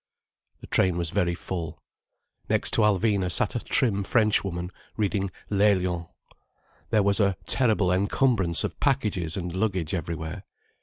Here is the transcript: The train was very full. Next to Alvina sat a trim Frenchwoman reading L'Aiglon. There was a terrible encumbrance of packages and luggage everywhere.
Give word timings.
The 0.61 0.65
train 0.65 0.97
was 0.97 1.11
very 1.11 1.35
full. 1.35 1.77
Next 2.49 2.71
to 2.71 2.81
Alvina 2.81 3.31
sat 3.31 3.53
a 3.53 3.59
trim 3.59 4.03
Frenchwoman 4.03 4.71
reading 4.97 5.29
L'Aiglon. 5.51 6.07
There 6.89 7.03
was 7.03 7.19
a 7.19 7.37
terrible 7.45 7.91
encumbrance 7.93 8.63
of 8.63 8.79
packages 8.79 9.37
and 9.37 9.53
luggage 9.55 9.93
everywhere. 9.93 10.43